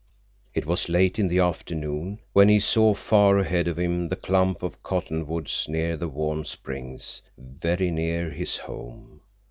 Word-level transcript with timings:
It 0.55 0.65
was 0.65 0.89
late 0.89 1.19
in 1.19 1.27
the 1.27 1.37
afternoon 1.37 2.21
when 2.33 2.49
he 2.49 2.59
saw 2.59 2.95
far 2.95 3.37
ahead 3.37 3.67
of 3.67 3.77
him 3.77 4.07
the 4.09 4.15
clump 4.15 4.63
of 4.63 4.81
cottonwoods 4.81 5.67
near 5.69 5.95
the 5.95 6.07
warm 6.09 6.43
springs, 6.43 7.21
very 7.37 7.91
near 7.91 8.31
his 8.31 8.57
home. 8.57 9.21